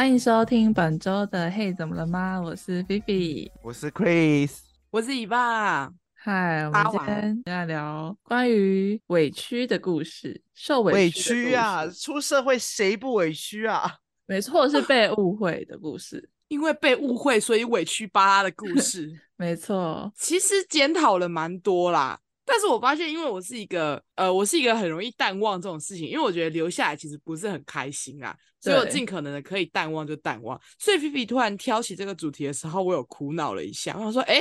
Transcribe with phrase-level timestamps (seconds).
[0.00, 2.40] 欢迎收听本周的嘿，怎么了吗？
[2.40, 4.50] 我是菲菲，我是 Chris，
[4.90, 5.92] 我是伊爸。
[6.14, 11.86] 嗨，我们今天要聊关于委屈的故事，受委屈，委屈啊！
[11.92, 13.96] 出社会谁不委屈啊？
[14.24, 19.12] 没错，是被误会的故事，因为被误会，所以委屈巴拉的故事。
[19.36, 22.18] 没错，其实检讨了蛮多啦，
[22.50, 30.60] 但是我发现，因为我是一个呃，我是一个很容易淡忘这种事情，因为我觉得留下来其实不是很开心啊，所以我尽可能的可以淡忘就淡忘。
[30.78, 34.40] 所以菲菲突然挑起这个主题的时候，我有苦恼了一下，我想说，哎。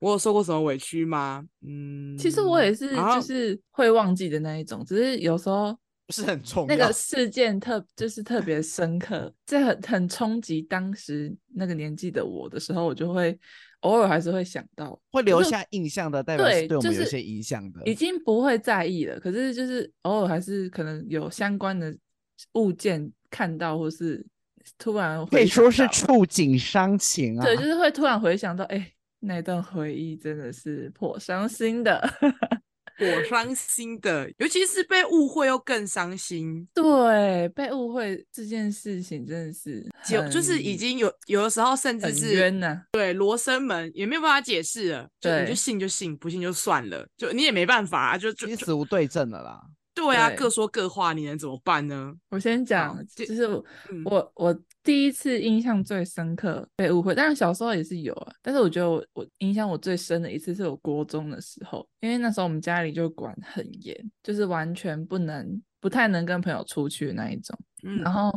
[0.00, 1.42] 我有受过什么委屈吗？
[1.66, 5.74] 嗯，其实我也是，就是会忘记的那一种，啊、只是有时候
[6.06, 6.66] 不是很重要。
[6.66, 13.38] 那个事件特就是特别深刻，这很很冲击当时那个年纪的我的时候，我就会
[13.84, 17.80] 偶尔还是会想到，会留下印象的，代表是对我们有些影响的。
[17.86, 21.96] 已经不会在意了，可是就是偶尔还是可能有相关的
[22.54, 24.26] 物件看到，或是
[24.76, 27.44] 突然可以说是触景伤情啊。
[27.44, 28.90] 对，就是会突然回想到，哎、欸。
[29.26, 31.98] 那段回忆真的是颇伤心的，
[33.12, 36.66] 颇伤心的，尤其是被误会又更伤心。
[36.74, 42.82] 对，被误会这件事情真的是就就是已经有有的时候甚至是冤呐、啊。
[42.92, 49.60] 对，罗生门也没有办法解释了，就你就信就信，不信就算了，就你也没办法啊，就就你死无对证了啦。
[49.94, 52.12] 对啊，各说各话，你能怎么办呢？
[52.30, 67.58] 我先讲，就是我、嗯、我我第一次印象最深刻被误会，当然小时候也是有啊，但是我觉得我我印象我最深的一次是我国中的时候，因为那时候我们家里就管很严，就是完全不能不太能跟朋友出去那一种。
[67.82, 68.30] 嗯、然后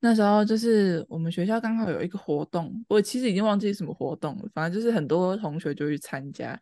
[0.00, 6.60] 那时候就是我们学校刚好有一个活动，我其实已经忘记什么活动了，反正就是很多同学就去参加。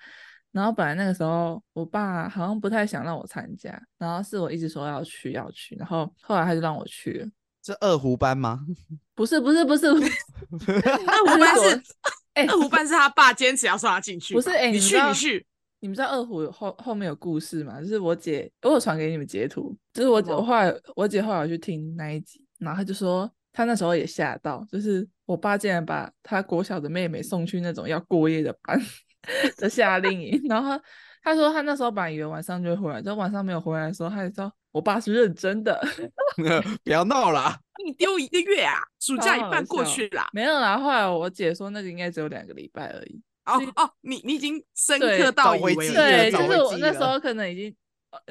[0.52, 7.28] 然后本来那个时候，我爸好像不太想让我参加，然后是我一直说要去要去，然后后来他就让我去了。
[7.72, 8.60] 是二胡班吗？
[9.14, 11.82] 不是不是不是， 二胡班是，
[12.34, 14.34] 哎、欸，二胡班是他爸坚持要送他进去。
[14.34, 15.46] 不是，哎、欸，你去你去，
[15.80, 17.80] 你们知道二胡后后面有故事吗？
[17.80, 28.80] 就是我姐，我有传给你们截图，就是我我后来我姐后来去听那一集，然后她就说她那时候也吓到，就是我爸竟然把他国小的妹妹送去那种要过夜的班。
[29.58, 30.80] 的夏令营，然后
[31.22, 35.76] 他说他那时候本来以为晚上就会回来，就晚上没有回来的时候，他就说我爸是认真的，
[36.84, 40.78] 不要闹了，你丢一个月啊，暑假一半过去啦，没有啦。
[40.78, 43.20] 后来我姐说那个应该只有两个礼拜而已。
[43.44, 47.74] 哦哦，你你已经深刻到以为对，对，就是我那时候可能已经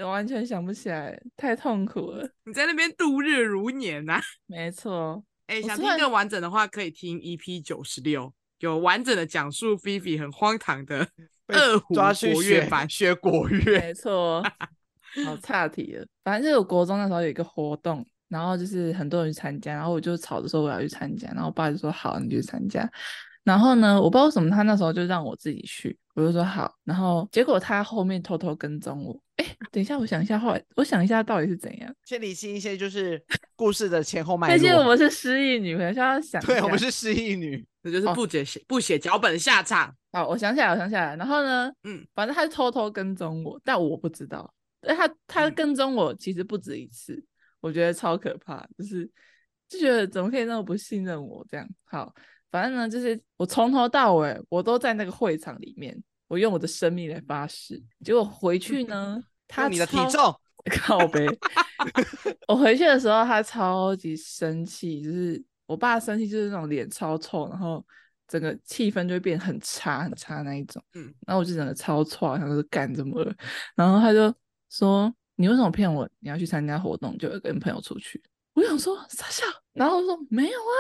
[0.06, 2.30] 完全想不起来，太痛苦了。
[2.46, 5.22] 你在那边度日如年呐、啊， 没错。
[5.48, 8.34] 哎，想听更完整的话，可以听 EP 九十六。
[8.60, 11.08] 有完整的讲述菲菲很荒唐的
[11.48, 14.44] 二胡国乐版学国乐，没错，
[15.26, 16.06] 好岔题了。
[16.24, 22.90] 反正就我国中那时候有一个活动，然后就是很多人去参加，然后我就吵着说我要去参加，然后我爸就说好，你就去参加。
[23.44, 26.70] 然后呢，我不知道为什么他那时候就让我自己去，我就说好。
[26.84, 29.18] 然后结果他后面偷偷跟踪我。
[29.38, 31.90] 哎，等一下，我想一下，后来我想一下到底是怎样。
[32.04, 33.24] 先理清一些就是
[33.56, 34.54] 故事的前后脉络。
[34.54, 36.44] 毕竟我们是失忆女，我需要想。
[36.44, 37.66] 对，我们是失忆女。
[37.82, 39.96] 这就是不写不写脚本的下场。
[40.12, 41.16] 好，我想起来，我想起来。
[41.16, 44.52] 然后呢，嗯，反正他是偷偷跟踪我，但我不知道。
[44.88, 47.28] 哎，他他跟踪我其实不止一次，嗯、
[47.62, 49.10] 我觉得超可怕，就是
[49.68, 51.68] 就觉得怎么可以那么不信任我这样。
[51.86, 52.14] 好，
[52.52, 57.82] 反正呢，就是我从头到尾我都在那个会场里面，我用我的生命来发誓。
[58.04, 60.34] 结果回去呢，嗯、他你的体重
[60.82, 61.26] 靠背。
[62.48, 65.44] 我回去的时候，他超级生气，就是。
[65.68, 67.86] 我爸生气就是那种脸超臭，然后
[68.26, 70.82] 整个气氛就会变很差很差那一种。
[70.94, 73.36] 嗯，然后我就整个超臭，他说干怎么了？
[73.76, 74.34] 然后他就
[74.70, 76.10] 说：“你为什么骗我？
[76.20, 78.22] 你要去参加活动，就跟朋友出去？”
[78.54, 80.76] 我想说傻笑，然后我说：“没有啊，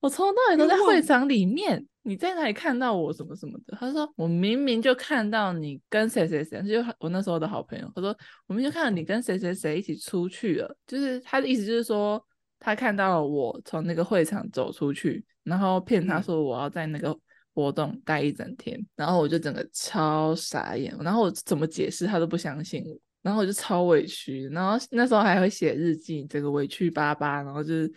[0.00, 12.24] 我从头到尾都在会场里面，你在哪里看到我什么什么的？”他说：“我明明就看到你跟谁谁谁，就我那时候的好朋友。”他说：“我明明就看到你跟谁谁谁一起出去了。”就是他的意思就是说。
[12.64, 17.12] 他看到了我从那个会场走出去，然后骗他说我要在那个
[17.52, 27.92] 活动待一整天，嗯、然后我就整个超傻眼，然后我怎么解释他都不相信我，然后我就超委屈，然后那时候还会写日记，这个委屈巴巴，然后就是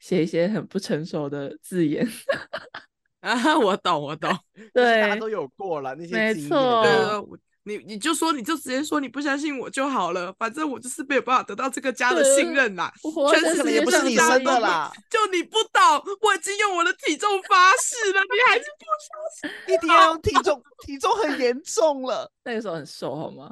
[0.00, 2.06] 写一些很不成熟的字眼。
[3.20, 4.30] 啊，我懂，我懂，
[4.74, 7.26] 对，大家都有过了那些，没错。
[7.66, 12.92] 你你就说，你就直接说你不相信我就好了，反正我就是没有办法得到这个家的信任啦。
[13.30, 15.82] 全世界也不是你生的啦，就你不懂，
[16.20, 19.50] 我已经用我的体重发誓了，你还是不相信？
[19.74, 22.30] 一定要用体重，体重很严重了。
[22.44, 23.50] 那个时候很瘦，好吗？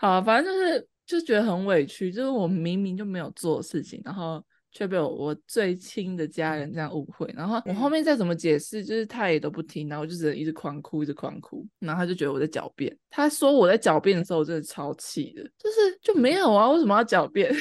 [0.00, 7.32] 好，反正就是就觉得很委屈，就是我明明就没有做事情，然后却被我我最亲的家人这样误会。
[7.36, 11.66] 然后我后面再怎么解释，就是他也都不听，然后我就只能一直狂哭，一直狂哭。
[11.78, 12.96] 然后他就觉得我在狡辩。
[13.10, 17.52] 他说我在狡辩的时候，我真的超气的，就是就没有啊，为什么要狡辩？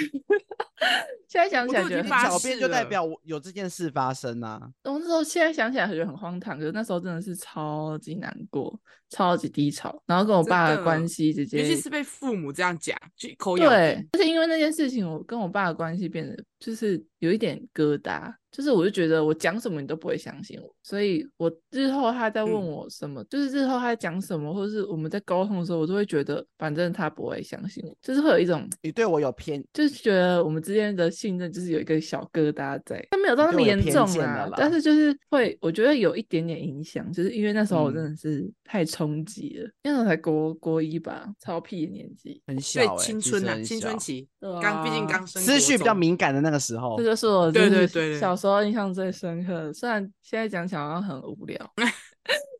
[1.27, 4.59] 现在想起来觉得你狡辩就代表我有这件事发生啊。
[4.83, 8.79] 我那时候现在想起来觉得很荒唐，可是那时候真的是超级难过，
[9.09, 13.69] 超级低潮，然后跟我爸的关系直接，尤其是被父母这样讲，就口咬。
[13.69, 18.38] 对，就是因为那件事情，我跟我爸的关系变得就是有一点疙瘩。
[18.51, 44.27] 就是我就觉得我讲什么你都不会相信我，所以我日后他在问我什么，嗯、就是日后他在讲什么，或者是我们在沟通的时候，我都会觉得反正他不会相信我，就是会有一种你对我有偏，就是觉得我们之间的信任就是有一个小疙瘩在，他没有到那么严重啊，但是就是会我觉得有一点点影响，就是因为那时候我真的是太冲击了，嗯、那时候才国国一吧，超屁的年纪，很小、欸，青春啊，青春期，
[44.59, 48.38] 刚毕竟刚生，思绪比较敏感的那个时候，这就是我对对对小。
[48.39, 51.57] 时候印象最深刻，虽然现在讲起来好像很无聊，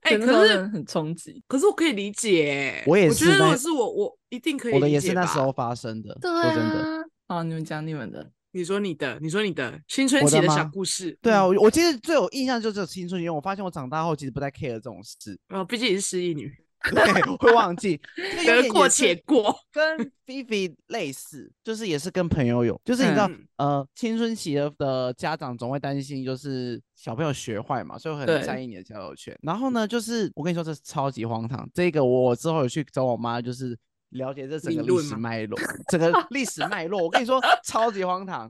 [0.04, 1.42] 哎、欸，可是很冲击。
[1.48, 4.80] 可是我可以理解，我也是，我觉得是我，我一定可以理解。
[4.80, 6.54] 我的也是那时候发生的，对啊。
[6.54, 11.18] 真的，好，你们讲你们的，你说你的，你说你的青春期的小故事。
[11.22, 15.40] 对啊，我我其实最有印象就是青春期，因为我发现我长大后其实不太 care 这种事。
[15.50, 16.52] 哦，毕竟你是失忆女。
[16.92, 18.00] 对，会忘记，
[18.46, 29.38] 得过且过，跟菲菲类似，就是也是跟朋友有，就是你知道，嗯、呃，青春期的的家长总会担心，就是小朋友学坏嘛，所以很在意你的交友圈。
[29.42, 31.70] 然后呢，就是我跟你说，这是超级荒唐。
[31.74, 33.78] 这个我之后有去找我妈，就是
[34.12, 35.60] 了解这整个历史脉络，
[35.92, 37.04] 整个历史脉络。
[37.04, 38.50] 我跟你说，超级荒唐，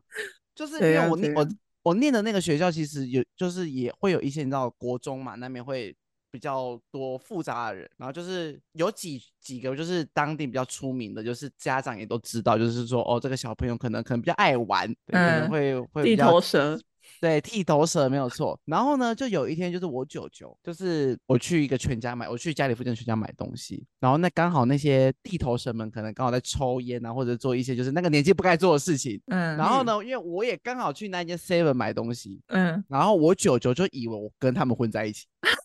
[0.54, 1.48] 就是因为我念我
[1.82, 5.96] 我念的那个学校，其实有就是也会有一些你知道，国中嘛，那边会。
[6.32, 16.80] 比较多复杂的人，然后就是有几几个就是当地比较出名的，就是家长也都知道，就是说哦，这个小朋友可能可能比较爱玩，嗯、可能会会地头蛇，
[17.20, 18.60] 对，剃头蛇没有错。
[18.66, 29.20] 然后呢，就有一天就是我舅舅，就是我去一个全家买，我去家里附近的全家买东西，然后那刚好那些地头蛇们可能刚好在抽烟啊，或者做一些就是那个年纪不该做的事情。
[29.28, 35.26] 嗯，然后呢，因为我也刚好去那间 Seven 买东西，嗯，然后我舅舅就以为我跟他们混在一起。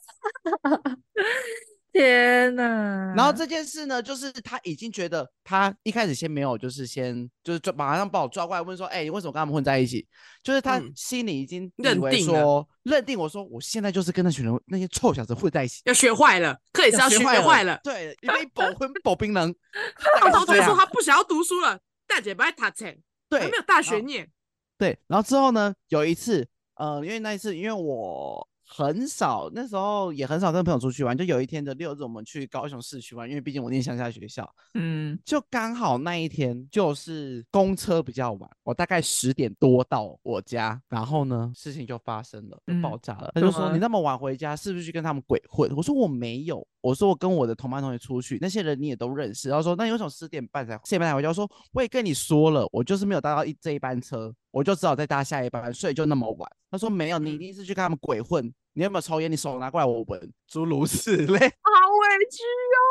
[1.94, 3.14] 天哪！
[3.16, 10.04] 然后这件事呢，就是他已经觉得他一开始先没有，就是先就是抓马上把我抓过来问说，哎、欸，你为什么跟他们混在一起？
[10.42, 19.54] 就是他心里已经认定说，认定我说我现在就是跟那群人那些臭小子混在一起，要学坏了，课也是要学坏了，对， 因为保婚保冰冷。
[20.20, 22.98] 到头来说他不想要读书了，大姐不爱他钱，
[23.28, 24.28] 对，还没有大学念。
[24.76, 26.44] 对，然后之后呢，有一次，
[26.74, 28.48] 呃，因为那一次，因为我。
[28.66, 31.16] 很少，那时候也很少跟朋友出去玩。
[31.16, 43.28] 就有一天的六日，我们去高雄市区玩，因为毕竟我念乡下学校，嗯，就刚好那一天就是公车比较晚，我大概十点多到我家，然后呢，事情就发生了，就爆炸了。
[43.28, 59.30] 嗯、他就说：“你那么晚回家，是不是去跟他们鬼混？”我说：“我没有。”我说：“我跟我的同班同学出去，那些人你也都认识。”然后说：“那你为什么十点半才十点半才回家？”我说：“我也跟你说了，我就是没有搭到一这一班车，我就只好再搭下一班，所以就那么晚。”他说：“没有，你一定是去跟他们鬼混。”你有没有抽烟？
[59.30, 60.32] 你手拿过来，我闻。
[60.48, 61.70] 诸如此类， 好
[62.00, 62.82] 委屈哦。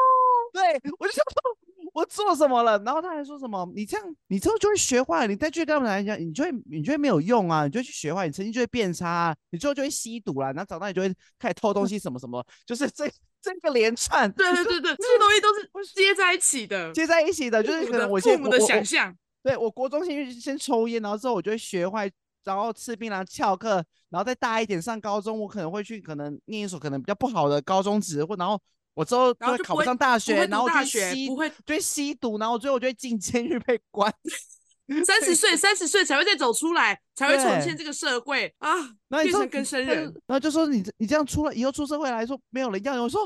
[0.53, 1.57] 对，我就想说，
[1.93, 2.81] 我做什么了？
[2.85, 3.69] 然后他还说什么？
[3.75, 5.27] 你这样，你之后就会学坏。
[5.27, 7.65] 你再去跟他们来讲，你就会，你就会没有用啊！
[7.65, 10.47] 你就会去学坏，你成绩就会变差啊，你最后就会吸毒了。
[10.53, 14.31] 然后长大你就会开始偷东西，什么什么，就是这这个连串。
[14.31, 15.53] 对对对对，这些东西都
[15.83, 19.13] 是接在一起的，接在一起的，就是可能我父母的想象。
[19.43, 22.11] 对，我国中先先抽烟，然后之后我就会学坏。
[22.45, 23.75] 然后吃槟榔翘课，
[24.09, 28.61] 然后再大一点上高中，我可能会去可能念一所可能比较不好的高中职，或然后
[28.93, 34.13] 我之后就会考不上大学，然后就吸不会就会吸毒，然后最后我就会进监狱被关。
[35.05, 38.69] 三十岁三十岁才会再走出来，才会重现这个社会啊，
[39.07, 40.03] 变成更生人。
[40.25, 43.21] 然后就说你你这样出来以后出社会来说没有人要你，我说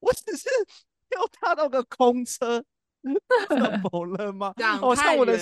[0.00, 0.48] 我只是
[1.14, 2.64] 要踏到个空车。
[3.48, 3.58] 怎
[3.92, 4.54] 么了吗？
[4.80, 5.36] 好像我的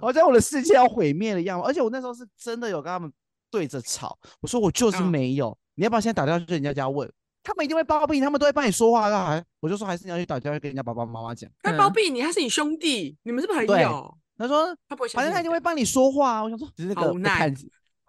[0.00, 1.62] 好像我的世界要毁灭了一样。
[1.62, 3.10] 而且我那时候是真的有跟他们
[3.50, 4.18] 对着吵。
[4.40, 5.48] 我说我就是没有。
[5.48, 7.10] 嗯、你要不要现在打电话去人家家问？
[7.42, 9.18] 他们一定会包庇你，他们都会帮你说话的。
[9.18, 11.50] 还我就说还是你要去打电话跟人家爸爸妈妈讲。
[11.62, 14.14] 他包庇你，他是你兄弟，你们是朋友。
[14.36, 16.42] 他说他不会，反正他一定会帮你说话。
[16.42, 17.54] 我想说，只是那个看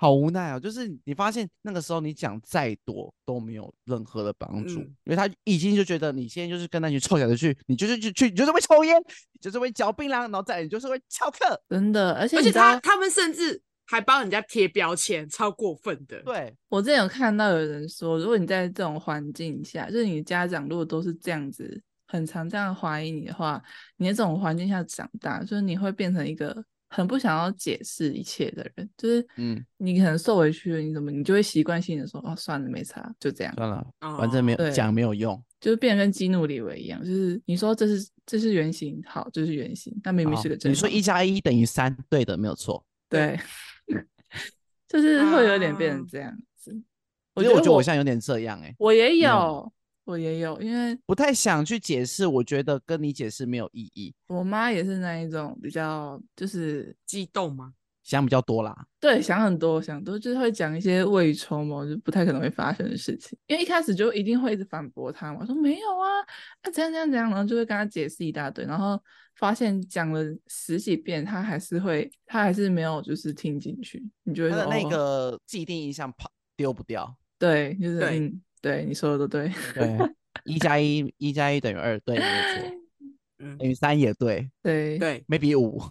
[0.02, 0.58] 好无奈啊！
[0.58, 8.98] 就是你发现那个时候你讲再多都没有任何的帮助，嗯、因为他已经就觉得你现在就是跟那群臭小子去，你就是去去，你就是会抽烟，
[9.34, 12.14] 你就是会嚼槟榔，然后再你就是会翘课，真的。
[12.14, 16.22] 而且而且他他们甚至还帮人家贴标签，超过分的。
[16.24, 23.62] 对，我之前有看到有人说，如果你在这种环境下，就是你的家长如果都是这样子，很常这样怀疑你的话，
[23.98, 33.86] 你在这种环境下长大，就是你会变成一个很不想要解释一切的人，就是嗯，你可能受委屈了，你怎么你就会习惯性的说哦，算了，没差，就这样，算了，
[34.18, 40.72] 反正没有讲没有用，就是变得跟激怒李维一样，就是你说这是这是原型，好，这是原型，但明明是个真。
[40.72, 43.40] 你说一加一等于三，对的，没有错，对，
[44.90, 46.76] 就是会有点变成这样子。
[47.36, 49.72] 我觉得我觉得我现在有点这样哎、欸，我也有。
[50.10, 54.12] 我也有，因为不太想去解释，我觉得跟你解释没有意义。
[54.26, 57.74] 我妈也是那一种比较就是激动嘛？
[58.02, 63.38] 想比较多啦，对，想很多，想多就是会讲一些未雨绸缪，就不太可能会发生的事情。
[63.46, 66.10] 因为一开始就一定会一直反驳他嘛，我说没有啊，
[66.64, 69.00] 啊怎样怎样怎样，然后就会跟他解释一大堆，然后
[69.36, 74.04] 发现讲了十几遍，他还是会，他还是没有就是听进去。
[74.24, 77.16] 你觉得那个既定印象跑丢不掉？
[77.38, 78.42] 对，就是嗯。
[78.62, 79.98] 对，你说的都对，对，
[80.46, 82.72] 一加一，一加一等于二，对，没错，
[83.40, 85.00] 嗯，等于三也对，对。
[85.00, 85.82] 对，maybe 五，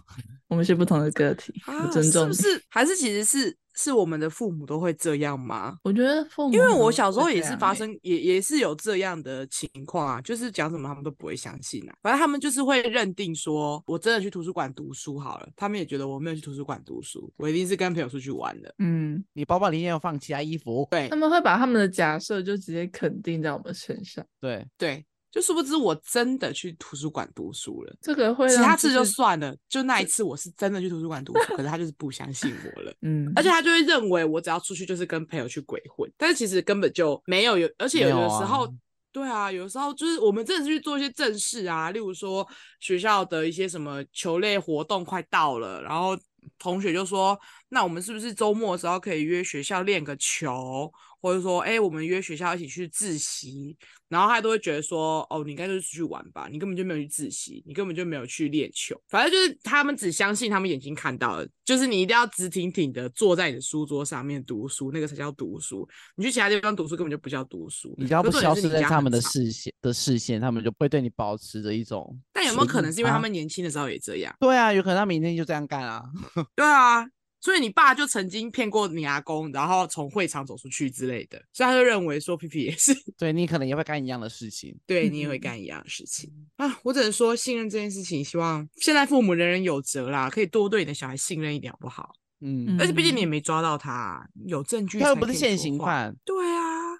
[0.49, 2.63] 我们是不同的个体，啊、尊重是不是？
[2.67, 3.57] 还是其实是？
[3.75, 5.77] 是我们的父母都会这样吗？
[5.83, 11.95] 我觉得父母，因为我小时候也是发生，也也是有这样的情况啊，就是讲什么他们都不会相信啊。
[12.01, 18.75] 反正他们就是会认定说，我真的去图书馆读书好了，他们也觉得我没有去图书馆读书，我一定是跟朋友出去玩的。
[18.79, 24.25] 嗯，你包包里面有放其他衣服，对，他们会把他们的假设就直接肯定在我们身上。
[24.41, 25.05] 对对。
[25.31, 38.71] 就殊不知我真的去图书馆读书了，这个会其他次就算了，就那一次我是真的去图书馆读书，可是他就是不相信我了，嗯，而且他就会认为我只要出去就是跟朋友去鬼混，但是其实根本就没有有，而且有的时候，啊
[39.11, 42.47] 对啊，有的时候就是我们真的是去做一些正事啊，例如说
[42.79, 46.17] 学校的一些什么球类活动快到了，然后
[46.59, 47.37] 同学就说，
[47.69, 50.91] 那我们是不是周末的时候可以约学校练个球？
[51.21, 53.75] 或者说，哎、欸，我们约学校一起去自习，
[54.07, 65.87] 然后他都会觉得说，哦，你应该就是出去玩吧，你根本就没有去自习，你根本就没有去练球，反正就是他们只相信他们眼睛看到的，就是你一定要直挺挺的坐在你的书桌上面读书，那个才叫读书。
[66.15, 72.17] 你去其他地方读书根本就不叫读书，你只要不消失在他们的视线的视线，他们就不会对你保持着一种。
[72.31, 74.33] 但有没有可能是因为他们年轻的时候也这样？
[74.39, 76.03] 对啊，有可能他明天就这样干啊。
[76.55, 77.05] 对啊。
[77.41, 86.79] 所以你爸就曾经骗过你阿公，然后从会场走出去之类的，所以他就认为说皮皮也是，对你可能也会干一样的事情，对你也会 干一样的事情啊！
[86.83, 92.13] 我只能说信任这件事情，希望现在父母人人有责啦，可以多对你的小孩信任一点，好不好？
[92.41, 96.58] 嗯，而且毕竟你也没抓到他，有证据，他又不是现行犯，对啊，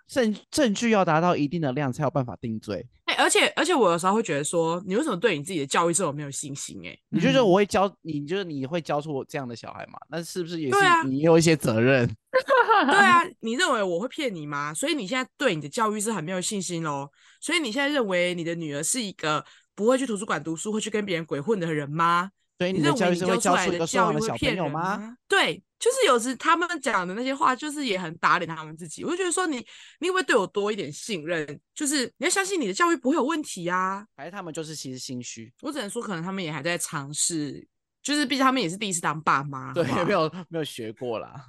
[0.10, 2.86] 证证据要达到一定的量才有办法定罪。
[3.18, 6.82] 而且而且，我有时候会觉得说，你为什么对你自己的教育这么没有信心？
[6.86, 10.00] 哎，你觉得我会教你，就是你会教出我这样的小孩吗？
[10.10, 12.08] 那是不是也是你有一些责任？
[12.86, 14.74] 对啊，你认为我会骗你吗？
[14.74, 17.10] 所以你现在对你的教育是很没有信心喽？
[17.42, 19.44] 所以你现在认为你的女儿是一个
[19.76, 22.32] 不会去图书馆读书、会去跟别人鬼混的人吗？
[22.60, 25.16] 所以你的教育是会教出一个说谎的小朋友吗？
[25.30, 29.06] 对，就是有时他们讲的那些话，就是也很打脸他们自己。
[29.06, 29.66] 我就觉得说你，
[30.00, 31.58] 你会不会对我多一点信任？
[31.74, 34.06] 就是你要相信你的教育不会有问题啊。
[34.18, 35.50] 还是他们就是其实心虚？
[35.62, 37.66] 我只能说，可能他们也还在尝试，
[38.04, 41.46] 就是毕竟他们也是第一次当爸妈，对，没有没有学过啦。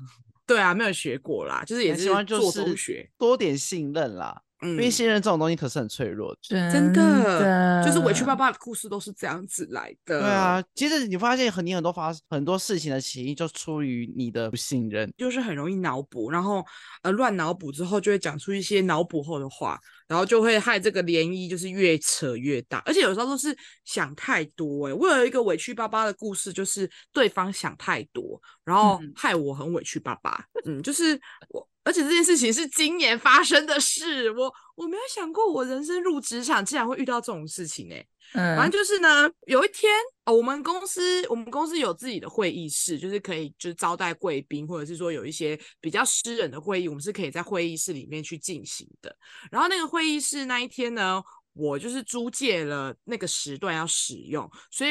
[0.47, 4.41] 对啊，没有学过啦，就是也是做中学，多点信任啦。
[4.63, 10.21] 嗯，因为信任这种东西可是很脆弱的，真的，就是委屈巴巴的故事都是这样子来的。
[10.21, 16.65] 对啊，其实你发现很你很多发很多事情的起因就出于你的不信任，就是很容易脑补，然后
[17.03, 24.89] 呃乱脑补之后就会讲出一些脑补后的话，然后就会害这个涟漪就是越扯越大，而且有时候都是想太多。
[24.89, 30.45] 哎，我有一个委屈巴巴的故事，就是对方想太多，然后害我很委屈巴巴。
[30.67, 31.67] 嗯，嗯，就是我。
[31.83, 38.09] 而且这件事情是今年发生的事，我我没有想过我人生入职场竟然会遇到这种事情哎、欸。
[38.33, 39.91] 嗯，反正就是呢，有一天
[40.25, 49.17] 哦，我们公司我们公司有自己的会议室，就是可以就是招待贵宾，或者是说有一些比较私人的会议，我们是可以在会议室里面去进行的。
[49.51, 51.21] 然后那个会议室那一天呢，
[51.55, 54.91] 我就是租借了那个时段要使用，所以。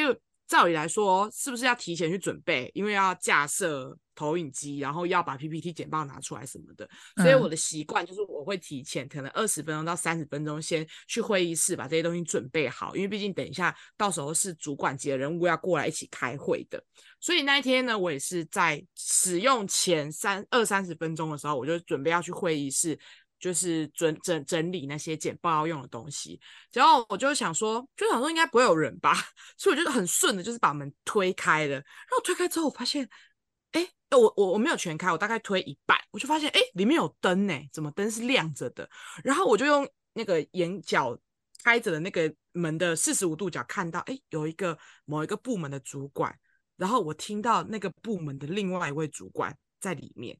[0.49, 2.69] 照理来说，是不是要提前去准备？
[2.73, 6.89] 因为要架设投影机，然后要把 PPT 简报拿出来什么的。
[7.17, 12.95] 所以我的习惯就是，我会提前可能二十分钟到三十分钟，先去会议室把这些东西准备好。
[12.95, 16.83] 因为毕竟等一下到时候是主管级的人物要过来一起开会的。
[17.19, 22.99] 所以那一天呢，我也是在使用前三二三十分钟的时候，我就准备要去会议室。
[23.39, 26.39] 就是整整整理那些简报要用的东西，
[26.73, 29.13] 然后我就想说，就想说应该不会有人吧，
[29.57, 31.75] 所以我就很顺的，就是把门推开了。
[31.75, 33.09] 然后推开之后，我发现，
[33.71, 38.89] 哎，我我我没有全开，我大概推一半，我就发现，哎，里面有灯呢，怎么灯是亮着的？
[39.23, 41.17] 然后我就用那个眼角
[41.63, 46.37] 开着的那个门的四十五度角看到，哎，有一个某一个部门的主管
[46.75, 50.37] 然后我听到那个部门的另外一位主管在里面。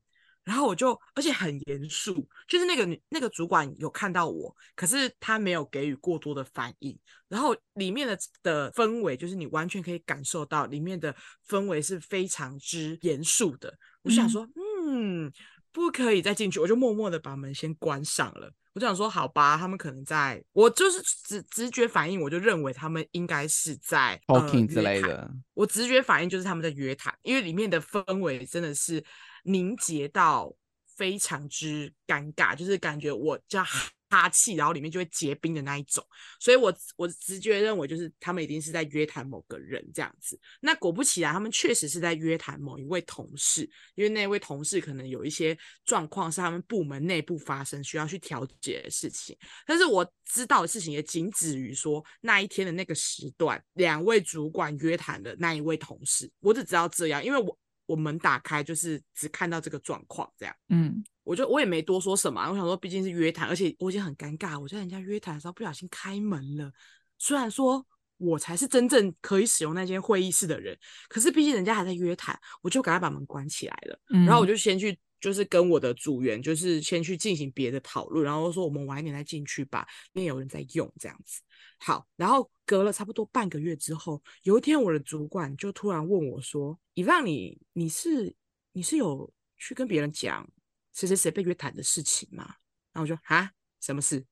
[0.49, 6.97] 然后我就，而且很严肃，就是那个女那个主管有看到我，可是他没有给予过多的反应。
[7.27, 11.15] 然后里面的的氛围，就是你完全可以感受到里面的
[11.47, 13.71] 氛围是非常之严肃的。
[14.01, 15.33] 我就想说，嗯，嗯，
[15.79, 18.51] 不可以再进去，我就默默的把门先关上了。
[18.73, 25.29] 我就想说，好吧，他们可能在，我就是直直觉反应，我就认为他们应该是在 talking 之类的。
[25.53, 29.03] 我直觉反应就是他们在约谈，因为里面的氛围真的是。
[29.43, 30.53] 凝结到
[30.97, 33.63] 非常之尴尬，就是感觉我叫
[34.09, 36.05] 哈气，然后里面就会结冰的那一种。
[36.39, 40.39] 所以我我直觉认为就是他们一定是在约谈某个人这样子。
[40.59, 49.37] 那果不其然，他们确实是在约谈某一位同事，因为那位同事可能有一些状况是他们部门内部发生需要去调解的事情。
[49.65, 57.57] 但是我知道的事情也仅止于说那一天的那个时段，两位主管约谈的那一位同事，我只知道这样，因为我。
[57.89, 66.71] 我门打开，就是只看到这个状况，这样，嗯，我就我也没多说什么，我想说毕竟是约谈，而且我已经很尴尬，我在人家约谈的时候不小心开门了，
[67.17, 67.83] 虽然说
[68.17, 70.77] 我才是真正可以使用那间会议室的人，
[71.07, 74.45] 可是毕竟人家还在约谈，我就赶快把门关起来了，嗯，然后我。
[74.45, 74.97] 就先去。
[75.19, 81.41] 就是跟我的组员，就是先去进行别的讨论，然后说我们晚一点再进去吧，因为有人在用这样子。
[81.79, 88.35] 好，然后隔了差不多半个月之后，有一天我的主管就突然问我说：“以让你你是
[88.73, 90.47] 你是有去跟别人讲
[90.93, 92.43] 谁谁谁被约谈的事情吗？”
[92.91, 94.25] 然后我就啊，什么事？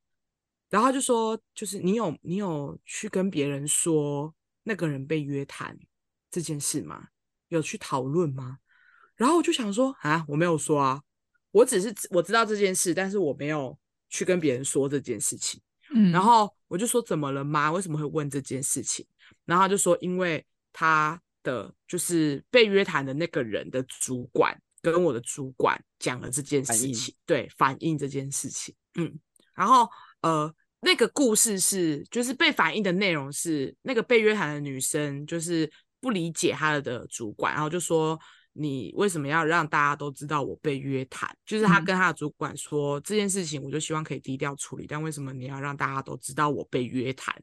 [0.70, 5.78] 然后他就说：“就是你有你有去跟别人说那个人被约谈
[6.30, 7.08] 这件事吗？
[7.48, 8.60] 有去讨论吗？”
[9.18, 11.02] 然后我就想说啊，我没有说啊，
[11.50, 13.76] 我只是我知道这件事，但是我没有
[14.10, 15.60] 去跟别人说这件事情。
[15.94, 17.72] 嗯，然后我就说怎么了吗？
[17.72, 19.06] 为什么会问这件事情？
[19.46, 28.76] 然后他就说，因为他的就是被约谈的那个人的主管跟我的主管讲了这件事情，反对，反映这件事情。
[28.96, 29.20] 嗯，
[29.56, 29.90] 然后
[30.22, 35.68] 呃，那个故事是就是被反映的内容是那个被约谈的女生就是
[36.00, 38.20] 不理解她的主管，然后就说。
[38.58, 41.30] 你为什么要让大家都知道我被约谈？
[41.46, 44.86] 就是他跟他的主管说、嗯、这件事情，我就希望可以低调处理。
[44.88, 47.36] 但为什么你要让大家都知道我被约谈？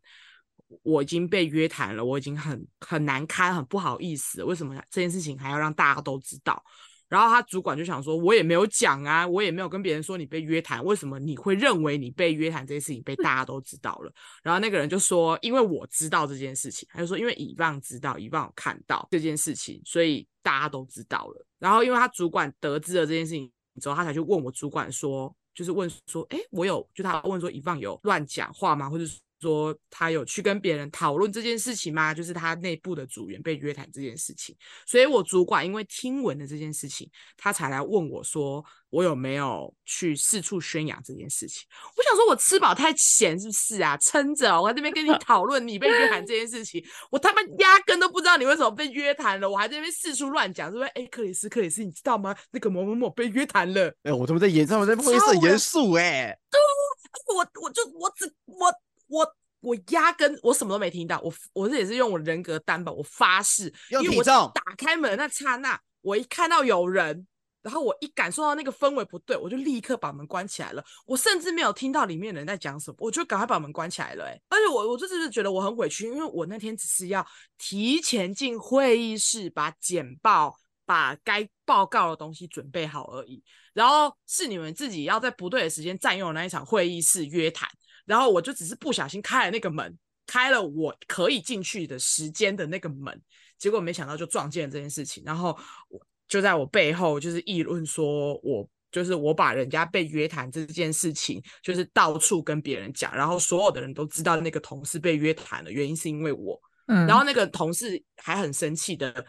[0.83, 4.43] 我已经被约谈了，我已经很很难堪，很不好意思。
[4.43, 6.61] 为什么这件事情还要让大家都知道？
[7.09, 14.13] 然后他主管就想说，我也没有讲啊，我也没有跟别人说你被约谈，为什么你会认为你被约谈这件事情被大家都知道了？
[14.43, 21.47] 然后那个人就说，因为我知道这件事情，他就说，因为以望知道，以望有看到这件事情，所以大家都知道了。
[21.59, 28.91] 然后因为他主管得知了这件事情之后，他才去问我主管说，就是问说，哎，我有就他问说，以望有乱讲话吗？
[28.91, 29.05] 或者？
[29.41, 32.15] 说他有去跟别人讨论这件事情吗？
[32.15, 41.67] 就是他内部的组员被约谈这件事情，所以我主管因为听闻了这件事情，他才来问我说，我有没有去四处宣扬这件事情？
[41.97, 43.97] 我想说，我吃饱太闲是不是啊？
[43.99, 50.89] 撑着，我在这边跟你 讨论你被约谈这件事情，我他妈压根都不知道你为什么被约谈了，我还在那边四处乱讲，是不是？
[50.91, 52.35] 哎，克里斯，克里斯，你知道吗？
[52.51, 53.95] 那个某某某被约谈了。
[54.05, 56.39] 哎，我他妈在演，他们在会议室很严肃哎。
[56.51, 56.59] 对，
[57.37, 58.73] 我我就我只我。
[59.07, 67.27] 我我压根我什么都没听到，我我这也是用我人格担保，我发誓，因为我打开门那刹那，我一看到有人，
[67.63, 70.85] 然后我一感受到那个氛围不对，我就立刻把门关起来了。
[71.07, 74.27] 我甚至没有听到里面的人在讲什么，我就赶快把门关起来了。
[74.27, 87.67] 哎，而且我我就是觉得我很委屈，因为我那天只是要提前进会议室，把简报、把该报告的东西准备好而已，然后是你们自己要在不对的时间占用那一场会议室约谈。
[88.05, 93.21] 然后我就只是不小心开了那个门，开了我可以进去的时间的那个门，
[93.59, 95.23] 结果没想到就撞见了这件事情。
[95.25, 106.61] 然后我就在我背后就是议论说，我就是我把人家被约谈这件事情，就是到处跟别人讲，然后所有的人都知道那个同事被约谈了，原因是因为我。
[106.87, 109.25] 嗯，然后那个同事还很生气的，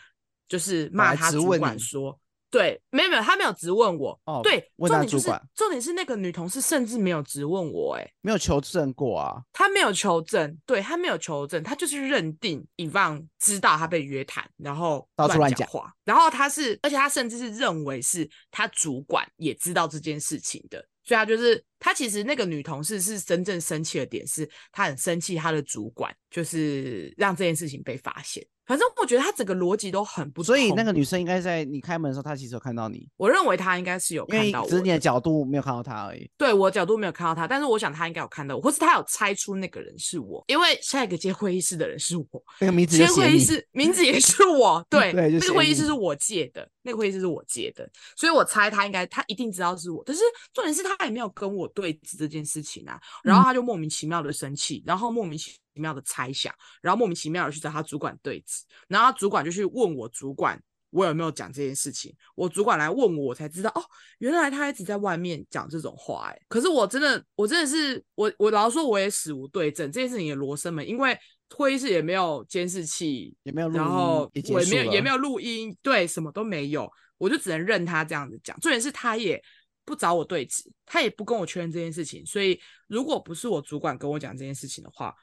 [0.48, 2.20] 就是骂他主管说。
[2.50, 4.18] 对，没有没有，他没有质问我。
[4.26, 9.42] 哦，对，问他主管，重点是那个女同事甚至没有质问我，哎，没有求证过啊。
[9.52, 28.46] 他没有求证，对，他没有求证，他就是认定以望知道他被约谈，然后到处乱讲话，然后他是，而且他甚至是认为是他主管也知道这件事情的，所以他就是他其实那个女同事是真正生气的点是，她很生气，她的主管就是让这件事情被发现。
[28.66, 33.08] 反正我觉得他整个逻辑都很不，所以那个女生应该在你开门的时候，她其实有看到你。
[33.16, 36.30] 我认为她应该是有看到我，只是你的角度没有看到她而已。
[36.38, 42.26] 对，我的角度没有看到她，但是我想她应该有看到我，或是她有猜出那个人是我，因为下一个接会议室的人是我，
[42.60, 50.22] 那个名字接会议室名字也是我， 对，对，那个会议室是我借的，那个会议室是我接的，所以我猜他应该他一定知道是我，但是
[50.54, 55.54] 重点是他也没有跟我对峙这件事情啊，然后他就莫名其妙的生气，然后莫名其。
[55.78, 60.58] 妙的猜想，然后莫名其妙的去找他主管对峙，然后他主管就去问我主管，
[60.90, 62.16] 我有没有讲这件事情？
[62.34, 63.84] 我主管来问我，我才知道哦，
[64.20, 71.20] 原来他一直在外面讲这种话，哎，可是我真的，我真的是，我我老实说，我也死无对证，这件事情也罗生门，因为
[71.50, 78.60] 会议室也没有监视器，也没有录音，然后我也没有也没有录音，对，什么都没有，我就只能任他这样子讲。
[78.60, 79.42] 重点是他也
[79.84, 85.16] 不找我对质，他也不跟我确认这件事情，所以如果不是我主管跟我讲这件事情的话。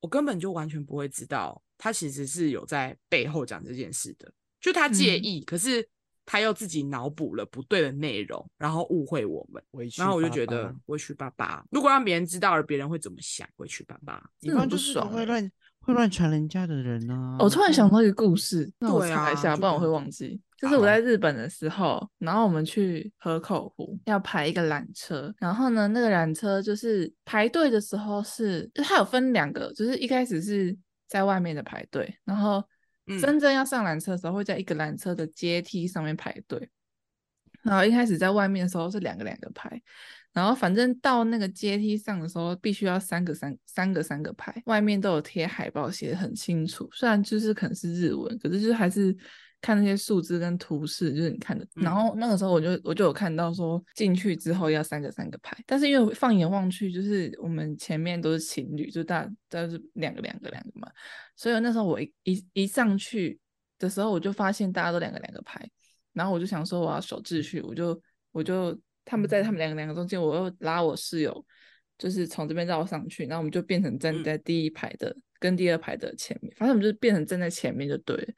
[0.00, 4.30] 我根本就完全不会知道，他其实是有在背后讲这件事的。
[4.60, 5.88] 就他介意，嗯、可是
[6.26, 9.64] 他又自己脑补了不对的内容，然后误会我们。
[9.96, 11.64] 然后我就觉得委屈巴巴。
[11.70, 13.48] 如果让别人知道了，别人会怎么想？
[13.56, 15.50] 委屈巴巴，你们不爽，会乱
[15.84, 17.36] 会乱传人家的人呢、啊？
[17.38, 20.40] 我突然想到一个故事，那我查一下，不然我会忘记。
[20.56, 30.74] 就是我在日本的时候，然后我们去河口湖要排一个缆车，然后呢，那个缆车就是排队的时候是，它有分两个，就是一开始是
[31.06, 32.64] 在外面的排队，然后
[33.20, 36.70] 真正要上缆车的时候会在一个缆车的阶梯上面排队，
[37.62, 39.82] 然后一开始在外面的时候是两个两个排。
[40.34, 46.88] 然后反正到那个阶梯上的时候，必须要三个三三个三个排，外面都有贴海报，写的很清楚。
[46.92, 49.16] 虽然就是可能是日文，可是就是还是
[49.60, 51.64] 看那些数字跟图示，就是你看的。
[51.76, 60.90] 嗯、然后那个时候我就我就有看到说进去之后要三个三个排，但是因为放眼望去，就是我们前面都是情侣，就大都是两个两个两个嘛，
[61.36, 63.38] 所以那时候我一一一上去
[63.78, 65.64] 的时候，我就发现大家都两个两个排，
[66.12, 68.00] 然后我就想说我要守秩序，我就
[68.32, 68.76] 我就。
[69.04, 71.44] 他们在他们两个两个中间，我又拉我室友，
[71.98, 78.28] 就是从这边绕上去，然后我们就变成站在第一排的、嗯、跟第二排的前面，反正我们就变成站在前面就对了。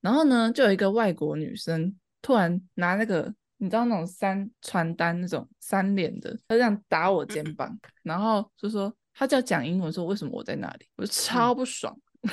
[0.00, 12.30] 然后呢，就有一个外国女生突然拿那个你知道那种三传单那种三连的，她这样打我肩膀，嗯、然后就说她就要讲英文说为什么我在那里，我就超不爽， 嗯、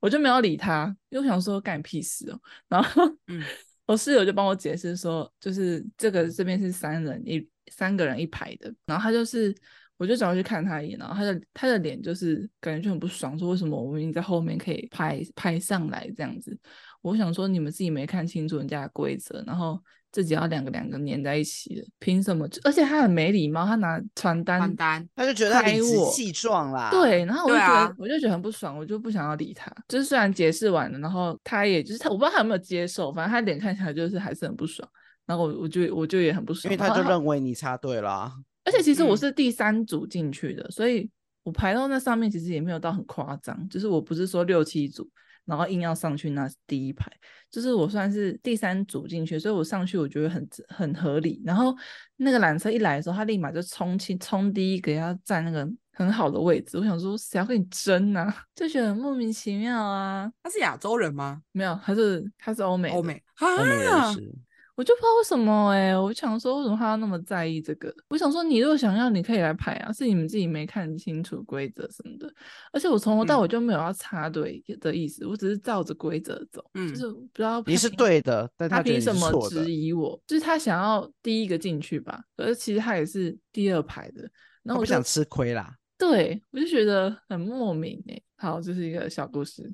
[0.00, 3.42] 我就没有理她，因为我想说干屁事哦，然后嗯。
[3.86, 9.54] 我室友就帮我解释说，就是这个这边是三人一三个人一排的，然后他就是，
[9.96, 16.58] 我就转过去看他一眼，然后他的他的脸就是感觉就很不爽，说为什么我明明在后面可以拍拍上来这样子？
[17.00, 19.82] 我想说你们自己没看清楚人家的规则，然后。
[20.16, 22.48] 自己要两个两个粘在一起的，凭什么？
[22.64, 26.88] 而且他很没礼貌，他拿传单，传单，他就觉得他理直气壮啦。
[26.90, 29.70] 对，然后我就觉得，啊、我就觉得很不爽，我就不想要理他。
[29.86, 34.88] 就是虽然解释完了，然后他也就是他，我不知道他有没有接受，反正他脸看起来就是还是很不爽。
[35.26, 38.32] 然后我我就我就也很不爽，因为他就认为你插队啦。
[38.64, 41.10] 而且其实我是第三组进去的，嗯、所以
[41.42, 45.06] 我排到那上面其实也没有到很夸张，就是我不是说六七组。
[45.46, 47.10] 然后硬要上去那是第一排，
[47.50, 51.40] 就是我算是第三组进去，所以我上去我觉得很很合理。
[51.46, 51.74] 然后
[52.16, 56.76] 那个缆车一来的时候，他立马就冲去冲第一个要占那个很好的位置。
[56.76, 58.36] 我想说谁要跟你争啊？
[58.54, 60.30] 就觉得很莫名其妙啊。
[60.42, 61.40] 他是亚洲人吗？
[61.52, 64.34] 没有，他是他是欧美欧美欧美人士。
[64.76, 67.92] 我就不知道为什么哎、欸，我想说为什么他要那么在意这个？
[68.10, 72.30] 我想说你如果想要，你可以来排啊，是你们自己没看清楚规则什么的。
[72.72, 80.20] 而且我从头到尾就没有要插队的意思，嗯、我只是照着规则走，嗯、就是不知道你是对的，但他，凭什么质疑我？
[80.26, 84.22] 就是他想要第一个进去吧，可是其实他也是第二排的，
[84.62, 85.74] 然后我不想吃亏啦。
[85.98, 88.22] 对，我就觉得很莫名哎、欸。
[88.36, 89.72] 好，这是一个小故事。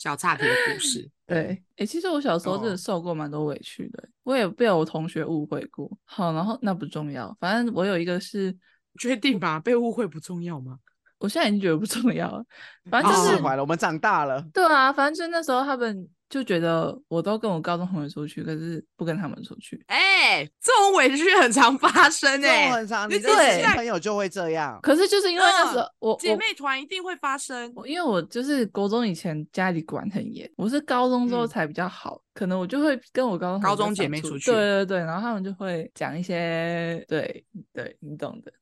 [0.00, 5.90] 小差评的故事， 对，哎、欸，其实我小时候真的受过蛮多委屈的，哦、我也被我同学误会过。
[6.06, 8.56] 好，然后那不重要，反正我有一个是
[8.98, 10.78] 确定吧，被误会不重要吗？
[11.20, 12.42] 我现在已经觉得不重要了，
[12.90, 14.42] 反正就是释怀了，我们长大了。
[14.54, 16.08] 对啊，反正就那时候他们。
[16.30, 19.82] 就觉得我都跟我高中同学出去，可是不跟他们出去。
[19.88, 19.98] 哎、
[20.36, 23.10] 欸，这种委屈很常发生哎、欸，很常。
[23.10, 24.78] 你这些朋友就会这样。
[24.80, 27.74] 可是就是因为那时候、嗯、我姐妹团一定会发生。
[27.84, 32.14] 因为我就是高中以前家里管很严，我是高中之后才比较好。
[32.14, 38.52] 嗯可能我就会跟我高中高中姐妹出去，对对对，然后他们就会讲一些，对对，你懂的。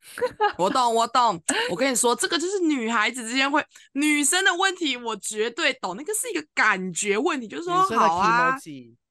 [0.57, 5.97] 我懂我懂， 我跟你说，这个就是女孩子之间会女生的问题，我绝对懂。
[5.97, 8.57] 那个是一个感觉问题，就是说好啊，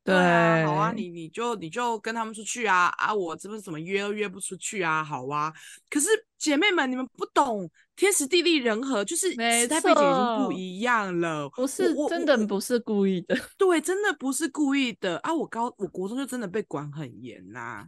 [0.03, 5.53] 对啊，好啊，你你就你就跟他们出去啊啊，我这不是怎么约都约不出去啊，好啊。
[5.89, 11.49] 可是姐妹们，你们不懂天时地利人和，就是时代背景已经不一样了。
[11.49, 15.33] 不是真的不是故意的， 对，真的不是故意的啊！
[15.33, 17.87] 我高我国中就真的被管很严呐、 啊，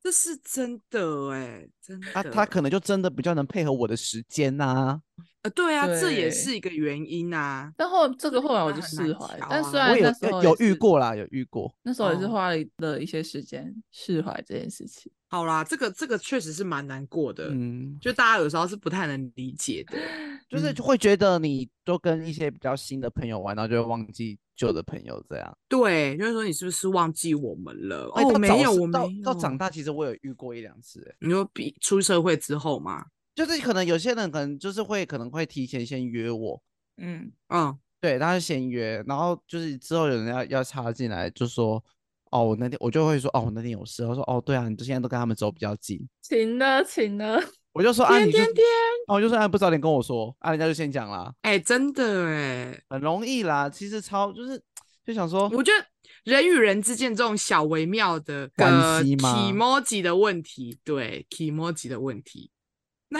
[0.00, 2.06] 这是真的哎、欸，真的。
[2.12, 5.00] 他他可能就真的比较能配合我的时间呐、啊。
[5.44, 7.70] 呃，对啊，对这也是一个原因啊。
[7.76, 9.92] 但后这个后来我就释怀，啊、但虽然
[10.32, 15.12] 我有有遇过啦，有遇过，那时候也是花了一些时间释怀这件事情。
[15.28, 19.98] 好啦，这个这个确实是蛮难过的，嗯，就大家有时候是不太能理解的，
[20.48, 25.58] 就是会觉得你都跟一些比较新的朋友玩，然后就会忘记旧的朋友这样。
[25.68, 28.10] 对，就是说你是不是忘记我们了？
[28.14, 29.22] 哦，没有，我没有。
[29.22, 33.04] 到长大其实我有遇过一两次，你说比出社会之后吗？
[33.34, 36.62] 就是可能有些人可能就是会可能会提前先约我，
[36.98, 37.32] 嗯。
[37.48, 41.82] 嗯，对，他就先约，然后就是之后有人要要插进来，就说
[42.30, 47.40] 哦，我那天我就会说哦，我那天有事，我说哦，对啊，你现在都跟他们走比较近，请了请了，
[47.72, 48.64] 我就说啊，天天天，
[49.08, 54.62] 哦，我就说啊，不早点跟我说啊，人家就先讲了，哎，真的哎，很容易啦，其实超就是
[55.04, 55.86] 就想说，我觉得
[56.24, 62.50] 人与人之间这种小微妙的关系嘛，kimoji 的问题，对，kimoji 的问题。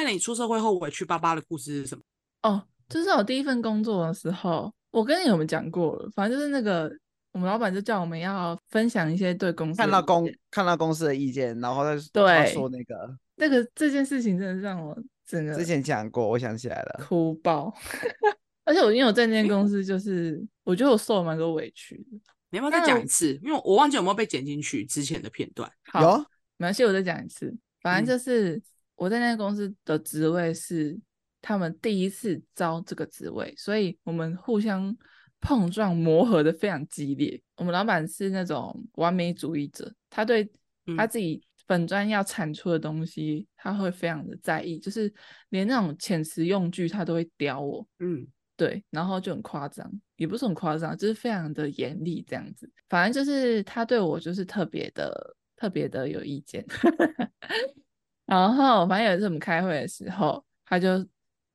[0.03, 2.03] 那你出社会后委屈巴巴的故事是什么？
[2.43, 6.11] 哦，就是我第一份工作的时候，我跟你有没有讲过了？
[6.15, 6.93] 反正就是那个
[7.33, 14.95] 我们老板就叫我们要分享一些对公司看到公看到公司的意见，然后再对说那个那个这件事情真的让我
[15.27, 17.75] 整个之前讲过，我想起来了，哭爆。
[18.67, 22.19] 而且我因为我在那间公司，就是我觉得我受了蛮多委屈的。
[22.51, 23.39] 你要不要再讲一次？
[23.43, 25.71] 因为我忘记有没有被剪进去之前的片段。
[25.91, 26.19] 好，有
[26.59, 27.57] 没关系，我再讲一次。
[27.81, 28.57] 反正就是。
[28.57, 28.63] 嗯
[28.97, 30.99] 我在那个公司的职位是
[31.41, 34.97] 他们第一次招这个职位，所以我们互相
[35.41, 37.41] 碰撞磨合的非常激烈。
[37.57, 40.51] 我们老板是那种完美主义者，他对
[40.97, 45.13] 他自己本专要产出的东西，他会非常的在意，就是
[45.51, 47.87] 连那种遣词用句他都会刁我。
[47.99, 48.27] 嗯，
[48.57, 52.71] 对，然后就很夸张，也不是很夸张，就是非常的严厉这样子。
[52.89, 56.65] 反正就是他对我就是特别的特别的有意见。
[58.27, 61.07] 然后，反正有一次我们开会的时候，他就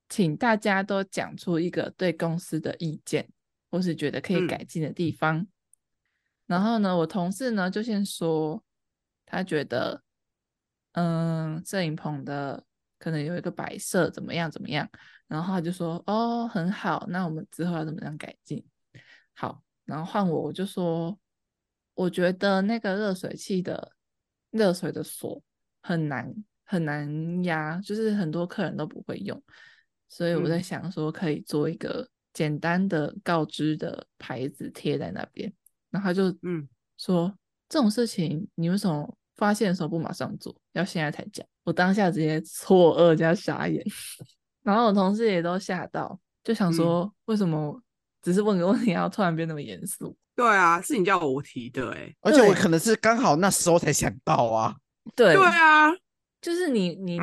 [0.08, 3.27] 请大家都讲出一个对公司的意见，
[3.71, 5.38] 或是觉得可以改进的地方。
[5.38, 5.47] 嗯、
[6.45, 8.63] 然后呢，我同事呢就先说，
[9.25, 10.03] 他觉得，
[10.91, 12.63] 嗯，摄影棚的
[12.99, 14.88] 可能有一个摆设怎么样怎么样。
[15.27, 18.63] 然后他就说，哦，很好，那我们之后要怎么样改进？
[19.34, 21.17] 好，然后换我，我就说，
[21.93, 23.93] 我觉得那个热水器的
[24.51, 25.41] 热水的锁
[25.82, 26.34] 很难。
[26.69, 29.41] 很难压，就是很多客人都不会用，
[30.08, 35.51] 所以我在想说可以做一个简单的告知的牌子贴在那边。
[35.89, 37.34] 然后他就嗯说，
[37.67, 41.43] 这种事情你为什么发现的时候不马上做，要现在才讲？
[41.63, 43.84] 我当下直接错愕加傻眼，
[44.62, 47.82] 然后我同事也都吓到，就想说为什么
[48.21, 50.15] 只是问个问题，要突然变那么严肃？
[50.36, 54.75] 对啊，是你叫我提的哎、欸，而且我可能是刚好那时候才想到啊。
[55.15, 55.89] 对对啊。
[56.41, 57.19] 就是你，你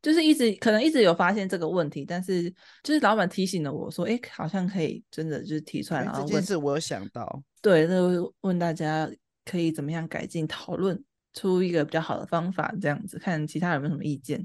[0.00, 2.50] 就是一直可能一直有发现这个问题，但是
[2.82, 9.08] 就是老板提醒了我说，哎，好像可以真的就是提出来，然后问，这件事我有想到，对，就问大家
[9.44, 11.00] 可以怎么样改进，讨论
[11.34, 14.44] 出一个比较好的方法，这样子看其他人有没有什么意见。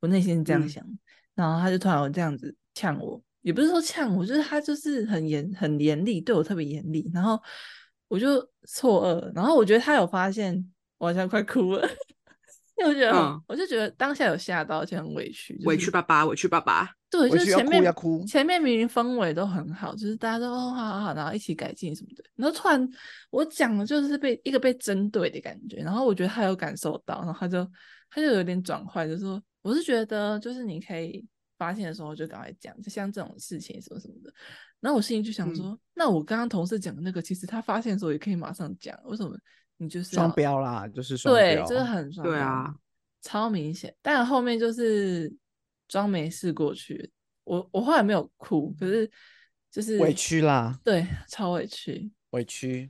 [0.00, 0.98] 我内心是这样想，嗯、
[1.34, 7.40] 然后他就突然这样子呛我，也不是说呛我，就是他就是很严很严厉，对我特别严厉，然后
[8.06, 11.88] 我就错愕，然后我觉得他有发现，我好像快哭了。
[12.86, 16.90] 我觉得，嗯、我就觉得当下有吓到，而且很委屈，委屈爸爸，委屈爸爸。
[17.10, 17.94] 对，就是前面
[18.26, 22.24] 前面明明氛围都很好，就是大家都哦好好好，然后一起改进什么的。
[22.34, 22.88] 然后突然
[23.30, 27.70] 我讲的就是被一个被针对的感觉，然后我觉得他有感受到，然后他就
[28.10, 31.24] 他就有点转换，就说我是觉得就是你可以
[31.58, 34.32] 发现的时候就赶快讲，就像这种事情什么什么的。
[34.80, 39.36] 然后我心里就想说，嗯、那我刚刚同事讲的那个，其实他发现的时候也可以马上讲，为什么？
[39.82, 42.72] 你就是双标啦，就是双标，对，就是很双标，对啊，
[43.20, 43.92] 超明显。
[44.00, 45.32] 但后面就是
[45.88, 47.10] 装没事过去。
[47.42, 49.10] 我我后来没有哭，可是
[49.72, 52.88] 就是委屈啦，对，超委屈，委屈，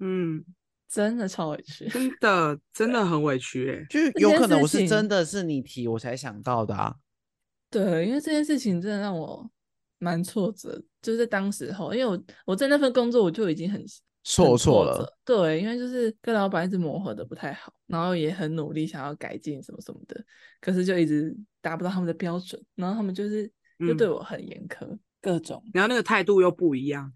[0.00, 0.44] 嗯，
[0.88, 6.96] 真的超委屈，真的真的很委屈哎， 就有可能我是真的是你提我才想到的啊。
[7.70, 9.48] 对，因为这件事情真的让我
[9.98, 13.80] 蛮挫折，就是在当时候，因为我我在那份工作我就已经很。
[14.24, 20.18] 错错了，对，因为就是跟老板一直磨合的不太好，然后也很努力想要改进什么什么的，
[20.60, 27.12] 可是就一直达不到他们的标准，然后他们就是又对我很严苛，嗯、各种，然后那个态度又不一样，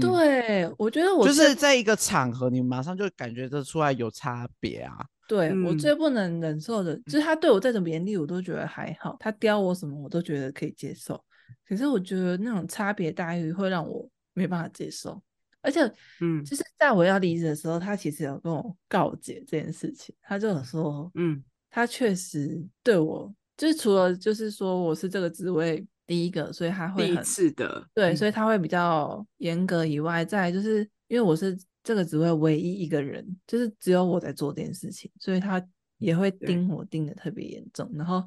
[0.00, 4.94] 对，我觉得我就是在一个场合，你马上就感觉得出来有差别啊。
[5.28, 9.16] 对、嗯、我最不能忍受的，就是他对我再怎么严厉，我都觉得还好。
[9.18, 11.18] 他刁我什么，我都觉得可以接受。
[11.66, 15.22] 可是我觉得那种差别待遇会让我没办法接受。
[15.62, 15.80] 而且，
[16.20, 20.14] 嗯，就是在我要离职的时候，他其实有跟我告解这件事情。
[20.20, 31.58] 他就有说，嗯，他确实对我，就是除了就是说我是这个职位第一个，所以他会很第一次的，对，所以他会比较严格以外，再来就是因为我是。
[31.84, 35.60] 这个职位唯一一个人，就是只有我在做这件事情，所以他
[35.98, 37.90] 也会盯我盯的特别严重。
[37.96, 38.24] 然后，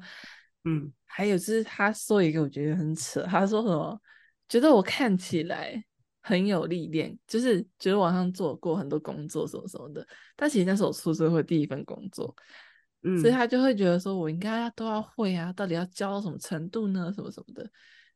[0.64, 3.98] 嗯，还有就是他说一个我觉得很扯，他说什么
[4.46, 5.82] 觉得我看起来
[6.26, 10.04] 很有历练，就是觉得网上做过很多工作什么什么的。
[10.34, 12.34] 但其实那是我出社会第一份工作，
[13.02, 17.12] 嗯，所以他就会觉得说我应该都要会啊，到底要教到什么程度呢？
[17.14, 17.70] 什么什么的。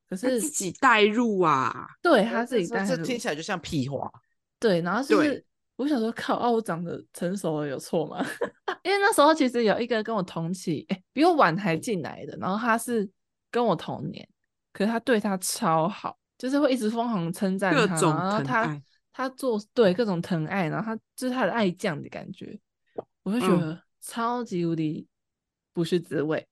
[0.09, 4.11] 可是自己带入啊，对他自己带入，这听起来就像屁话。
[4.59, 5.45] 对，然后就是
[5.77, 8.27] 我想说，靠，啊，我长得成熟了有错吗？
[8.83, 13.09] 因为那时候其实有一个跟我同期，哎，比我晚还进来的，然后他是
[13.53, 14.29] 跟我同年，
[14.73, 22.59] 可是他对他超好，就是会一直疯狂称赞他，然后他他做对各种疼爱，然后他就是他的爱将的感觉，
[23.23, 25.07] 我就觉得超级无敌
[25.75, 26.49] 不是滋味。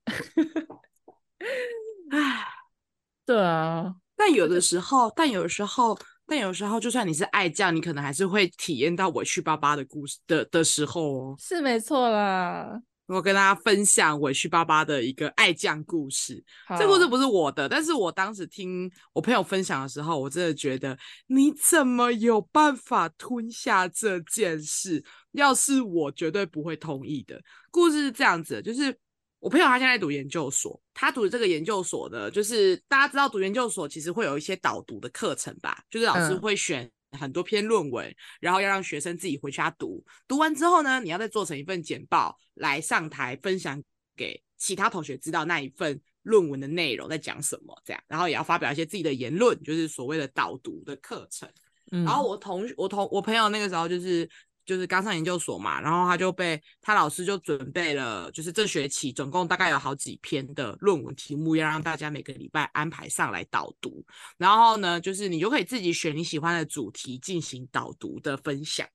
[2.11, 2.45] 唉，
[3.25, 5.99] 对啊，但有的时候，但有的时候。
[6.31, 11.35] 但有时候，就算你是爱将，你可能还是会体验到委屈巴巴的故事的的时候哦。
[11.39, 12.79] 是没错啦。
[13.17, 16.43] 我跟大家分享委屈巴巴的一个爱将故事。
[16.79, 25.05] 这故事不是我的，但是我当时听我朋友分享的时候，我真的觉得你怎么有办法吞下这件事？
[25.33, 27.41] 要是我，绝对不会同意的。
[27.71, 28.97] 故事是这样子的，就是。
[29.41, 43.83] 我朋友他现在读研究所，他读的这个研究所的，就是大家知道读研究所其实会有一些导读的课程吧，就是老师会选很多篇论文，嗯、然后要让学生自己回家读，读完之后呢，你要再做成一份简报来上台分享
[44.17, 51.49] 给其他同学知道那一份论文的内容在讲什么，这样，然后也要发表一些自己的言论，就是所谓的导读的课程。
[51.91, 54.29] 嗯、然后我同我同我朋友那个时候就是。
[54.69, 64.05] 就是刚上研究所嘛，然后他就被他老师就准备了，就是这学期总共大概有好几篇的论文题目，要让大家每个礼拜安排上来导读。
[64.37, 68.87] 然后呢，就是你就可以自己选你喜欢的主题进行导读的分享。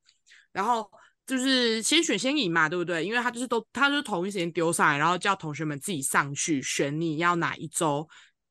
[0.51, 0.87] 然后
[1.25, 3.03] 就是先选先赢嘛，对不对？
[3.03, 8.07] 因为他就是都他就是同一时间丢上来，然后叫同学们自己上去选你要哪一周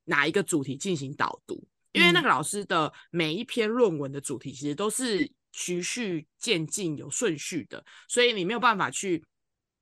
[0.07, 1.65] 哪一个主题进行导读。
[1.93, 5.31] 因为那个老师的每一篇论文的主题其实都是。
[5.53, 9.25] 循序渐进，有顺序的，所以你没有办法去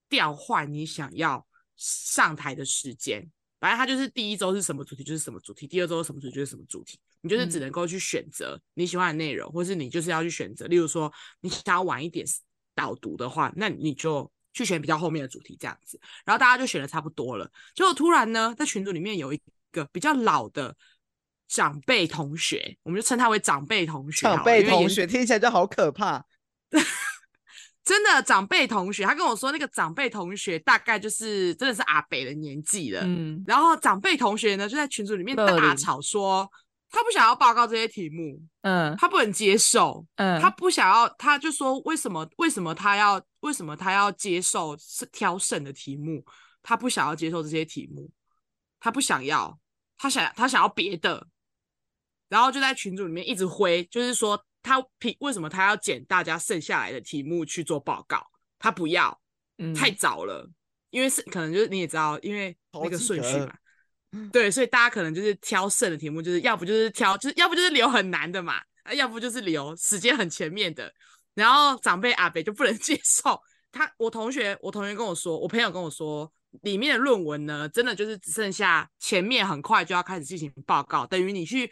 [0.08, 3.30] 调换你想要上台的时间。
[3.58, 10.66] 反正它就是第一周是什么主题就是什么主题，第二周是什么主题就是什么主题，你就是只能够去选择你喜欢的内容，嗯、或是你就是要去选择。
[10.66, 12.26] 例如说，你想要晚一点
[12.74, 16.00] 导读的话，那你就去选比较后面的主题这样子。
[16.24, 20.76] 然后大家就选的差不多了，结果突然呢，在群组里面有一个比较老的。
[21.50, 24.22] 长辈同学，我们就称他为长辈同学。
[24.22, 26.24] 长辈同学听起来就好可怕，
[27.84, 28.22] 真的。
[28.22, 33.00] 长辈同学，他跟我说，那个长辈同学大概就是真的是阿北的年纪了。
[33.04, 36.48] 嗯，然后长辈同学呢，就在群组里面大吵说，
[36.88, 42.24] 他不想要报告这些题目，嗯，他不能接受，嗯，他不想要，他就说为什么？
[42.36, 43.20] 为什么他要？
[43.40, 46.24] 为什么他要接受是挑剩的题目？
[46.62, 48.08] 他不想要接受这些题目，
[48.78, 49.58] 他不想要，
[49.96, 51.26] 他想他想要别的。
[52.30, 58.24] 然后就在群组里面一直挥，就是说他凭为什么他要捡大家剩下来的题目去做报告？
[58.58, 59.20] 他不要，
[59.58, 60.48] 嗯，太早了，
[60.90, 63.52] 因为是可能就是你也知道，因为那个顺序嘛，
[64.32, 70.92] 对，所以大家可能就是挑剩的题目，就是要不就是挑，就是要不就是留很难的嘛，啊，要不就是留时间很前面的。
[71.34, 73.40] 然后长辈阿北就不能 接受
[73.72, 76.30] 他，我同学我同学跟我说，我朋友跟我说，
[76.62, 81.68] 里面的论文呢，真的就是只剩下前面很快就要开始进行报告，等于你去。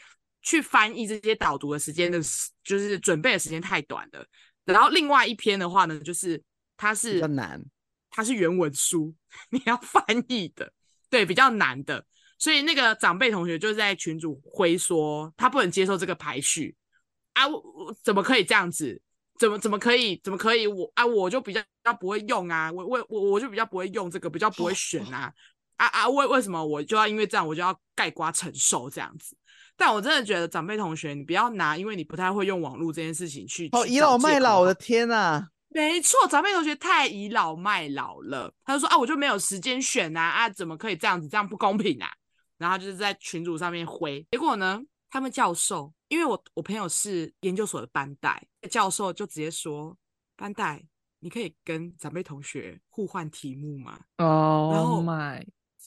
[0.48, 2.18] 去翻译这些导读的时间的，
[2.64, 4.26] 就是准备的时间太短了。
[4.64, 6.42] 然后另外一篇的话呢，就是
[6.74, 7.62] 它是比较难，
[8.08, 9.14] 它是原文书，
[9.52, 10.72] 你要翻译的，
[11.11, 12.02] 对，比较难的。
[12.38, 16.74] 所以那个长辈同学就在群主挥说，他不能接受这个排序
[17.34, 19.02] 啊，我怎么可以这样子？
[19.38, 20.18] 怎么怎么可以？
[20.24, 20.66] 怎么可以？
[20.66, 25.30] 我啊，我就比较比较不会用啊，我我我我就比较不会用这个，比较不会选啊
[25.76, 26.09] 啊啊！
[26.09, 29.36] 为为什么我就要因为这样我就要盖瓜承受这样子？
[29.79, 35.49] 但我真的觉得长辈同学，你不要拿，因为你不太会用网络这件事情去哦，倚老卖老，我的天呐、啊！
[35.68, 38.53] 没错，长辈同学太倚老卖老了。
[38.64, 41.29] 他就说啊，我就没有时间选啊啊，怎么可以这样子？
[41.29, 42.09] 这样不公平啊！
[42.59, 49.97] 然后就是在群组上面回，结果呢，他们教授，因为我我朋友是研究所的班代，教授就直接说，
[50.37, 50.83] 班代，
[51.20, 54.01] 你可以跟长辈同学互换题目吗？
[54.16, 55.01] 哦，然后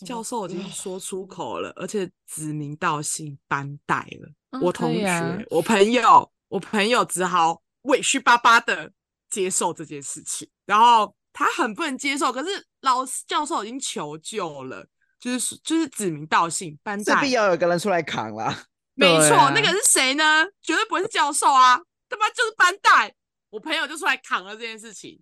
[0.05, 4.59] 教授已经说出口了，而且指名道姓班代了。
[4.61, 8.91] 我同学，啊、我朋友，我朋友只好委屈巴巴的
[9.29, 10.49] 接受这件事情。
[10.65, 14.85] 然后他很不能接受，可是老师教授已经求救了，
[15.19, 18.65] 就是就是指名道姓班代，这必要有个人出来扛了。
[18.93, 20.45] 没错，啊、那个是谁呢？
[20.61, 21.77] 绝对不会是教授啊，
[22.09, 23.15] 他妈就是班代。
[23.49, 25.19] 我朋友就出来扛了这件事情，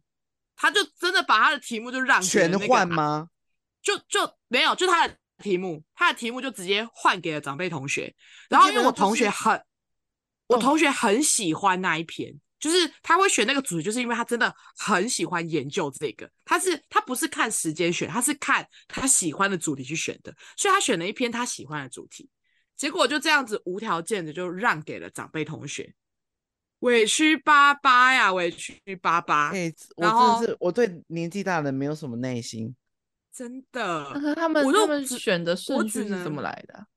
[0.55, 3.29] 他就真的把他的题目就让全换吗？
[3.81, 8.13] 就就没有，就他的题目，他的题目就直接换给了长辈同学。
[8.49, 9.61] 然后因为我同学很，
[10.47, 16.29] 我同学很喜欢那一篇，就是他会选那个主题，就是因为他真的很喜欢研究这个。
[16.43, 22.29] 他是他不是看时间选，他是看他喜欢的主题去选的，所以他选了一篇他喜欢的主题。
[22.75, 25.93] 结果就这样子无条件的就让给了长辈同学，
[26.79, 29.49] 委屈巴巴呀，委屈巴巴。
[29.49, 32.75] 哎、欸，我真的是我对年纪大的人没有什么耐心。
[33.33, 36.87] 真的，那他们他们选的顺序是怎么来的？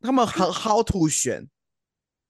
[0.00, 1.46] 他们很 how to 选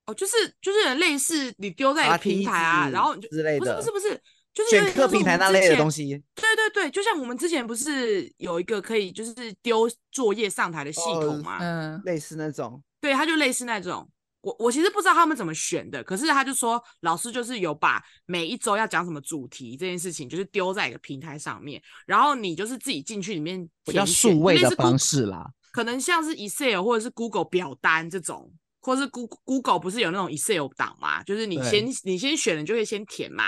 [0.07, 4.23] 哦，就是就是类似你丢在平台啊，然后你就之类的，不是不是不是，
[4.55, 6.07] 就是选课平台那类的东西。
[6.35, 11.59] 对对对，就像我们之前不是有一个可以就是丢作业上台的系统吗？
[11.61, 12.83] 嗯，类似那种。
[13.01, 14.09] 对，它就类似那种。
[14.47, 28.49] 我我其实不知道他们怎么选的，可是他就说老师就是有把每一周要讲什么主题这件事情，就是丢在一个平台上面，然后你就是自己进去里面比较数位的方式啦，可能像是 Excel 或者是 Google 表单这种，
[28.81, 31.25] 或是 Google Google 不是有那种 Excel 档嘛？
[31.25, 33.47] 就是你先你先选了，你就可以先填嘛，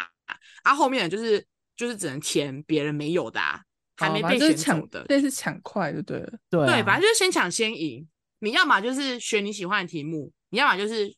[0.64, 1.46] 啊后面的就是
[1.76, 3.60] 就是只能填别人没有的啊，
[3.96, 8.04] 还没被选中的，这是抢快就对了，对对，反正就是先抢先赢，
[8.40, 10.32] 你要么就是选你喜欢的题目。
[10.50, 11.14] 你要么就是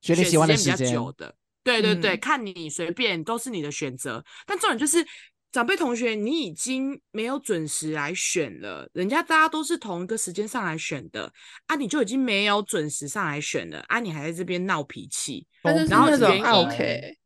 [0.00, 4.24] 选时间比较久的，对对对，嗯、看你随便都是你的选择。
[4.46, 5.06] 但重点就是
[5.52, 11.32] 长辈同学，你已经没有准时来选了，人家大家都是同一个时间上来选的
[11.66, 17.16] 啊，你就已经没有准时上来选了啊，你还在这边闹脾气，然后原因 OK，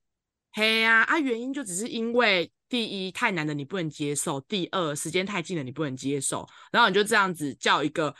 [0.52, 8.14] 嘿呀啊，原因就只是因为第一太难的你不能接受，第二时间太近了你不能接受，然后你就这样子叫一个。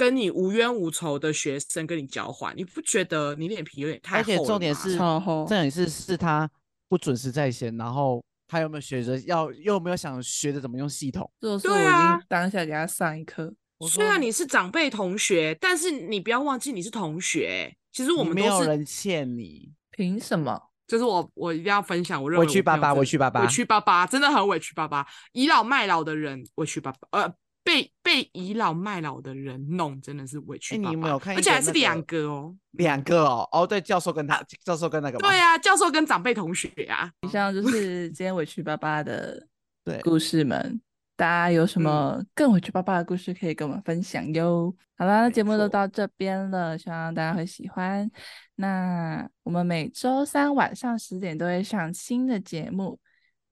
[0.00, 4.40] 跟你无冤无仇的学生跟你交换，你不觉得你脸皮有点太厚了吗？
[4.40, 6.50] 而且重点是，重点是是他
[6.88, 11.30] 不准时在线，然后他有没有学着要，又有没有想学着怎么用系统？
[11.38, 13.52] 就是我已经当下给他上一课。
[13.86, 17.70] 虽然你是长辈同学，但是你不要忘记你是同学。
[17.92, 20.58] 其实我们没有人欠你，凭什么？
[20.86, 22.22] 就是我，我一定要分享。
[22.22, 27.34] 我认为委屈巴巴，委屈巴巴，委屈巴巴，真的很委屈巴巴，倚老卖老的人委屈巴巴，呃。
[27.62, 30.88] 被被倚老卖老的人弄，真的是委屈爸爸。
[30.88, 31.40] 欸、你有没有看、那个？
[31.40, 33.48] 而且还是两个哦，两个哦。
[33.52, 35.18] 哦，对，教授跟他，教授跟那个。
[35.18, 37.10] 对啊，教授跟长辈同学啊。
[37.22, 39.46] 以上就是今天委屈巴巴的
[40.02, 40.80] 故事们。
[41.16, 44.74] 大家有什么更委屈巴巴的故事可以跟我们分享哟？
[44.96, 48.10] 好啦，那节目都到这边了，希望大家会喜欢。
[48.54, 52.98] 那我们每周三晚上十点都会上新的节目，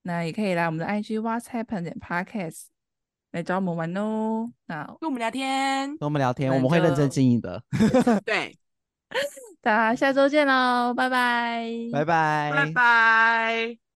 [0.00, 2.68] 那也可以来我们的 IG What's Happen 点 Podcast。
[3.38, 7.62] 来找我们玩哦，那跟我们聊天，跟我们聊天，我们会认真经营的。
[8.26, 8.58] 对，
[9.62, 13.78] 大家下周见喽，拜拜，拜拜，拜拜。